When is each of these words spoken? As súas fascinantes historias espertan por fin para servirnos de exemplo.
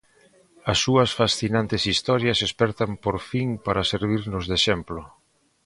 As 0.71 0.77
súas 0.85 1.09
fascinantes 1.19 1.81
historias 1.91 2.39
espertan 2.47 2.91
por 3.03 3.17
fin 3.29 3.49
para 3.65 3.87
servirnos 3.91 4.43
de 4.49 4.55
exemplo. 4.59 5.01